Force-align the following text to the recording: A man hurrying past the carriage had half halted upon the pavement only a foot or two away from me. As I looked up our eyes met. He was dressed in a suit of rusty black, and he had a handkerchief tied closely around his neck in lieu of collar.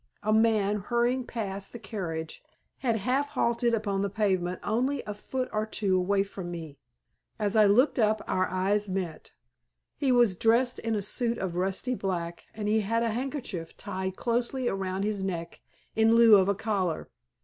A 0.23 0.33
man 0.33 0.77
hurrying 0.77 1.27
past 1.27 1.71
the 1.73 1.77
carriage 1.77 2.41
had 2.79 2.95
half 2.97 3.29
halted 3.29 3.75
upon 3.75 4.01
the 4.01 4.09
pavement 4.09 4.59
only 4.63 5.03
a 5.05 5.13
foot 5.13 5.47
or 5.53 5.63
two 5.67 5.95
away 5.95 6.23
from 6.23 6.49
me. 6.49 6.79
As 7.37 7.55
I 7.55 7.67
looked 7.67 7.99
up 7.99 8.23
our 8.27 8.47
eyes 8.47 8.89
met. 8.89 9.35
He 9.95 10.11
was 10.11 10.33
dressed 10.33 10.79
in 10.79 10.95
a 10.95 11.03
suit 11.03 11.37
of 11.37 11.55
rusty 11.55 11.93
black, 11.93 12.45
and 12.55 12.67
he 12.67 12.79
had 12.79 13.03
a 13.03 13.09
handkerchief 13.11 13.77
tied 13.77 14.15
closely 14.17 14.67
around 14.67 15.03
his 15.03 15.23
neck 15.23 15.61
in 15.95 16.15
lieu 16.15 16.35
of 16.37 16.57
collar. 16.57 17.07